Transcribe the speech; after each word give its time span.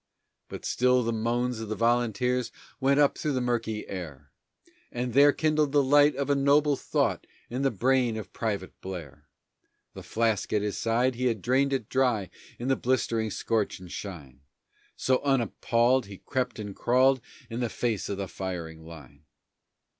But 0.49 0.65
still 0.65 1.03
the 1.03 1.13
moans 1.13 1.59
of 1.59 1.69
the 1.69 1.75
volunteers 1.75 2.51
went 2.79 2.99
up 2.99 3.15
through 3.19 3.33
the 3.33 3.39
murky 3.39 3.87
air, 3.87 4.31
And 4.91 5.13
there 5.13 5.31
kindled 5.31 5.73
the 5.73 5.83
light 5.83 6.15
of 6.15 6.27
a 6.27 6.33
noble 6.35 6.75
thought 6.75 7.27
in 7.51 7.61
the 7.61 7.69
brain 7.69 8.17
of 8.17 8.33
Private 8.33 8.73
Blair. 8.81 9.27
The 9.93 10.01
flask 10.01 10.51
at 10.53 10.63
his 10.63 10.75
side, 10.75 11.13
he 11.13 11.27
had 11.27 11.39
drained 11.43 11.71
it 11.71 11.87
dry 11.87 12.31
in 12.57 12.67
the 12.67 12.75
blistering 12.75 13.29
scorch 13.29 13.77
and 13.79 13.91
shine, 13.91 14.41
So, 14.97 15.21
unappalled, 15.23 16.07
he 16.07 16.17
crept 16.17 16.57
and 16.57 16.75
crawled 16.75 17.21
in 17.47 17.59
the 17.59 17.69
face 17.69 18.09
of 18.09 18.17
the 18.17 18.27
firing 18.27 18.83
line. 18.83 19.25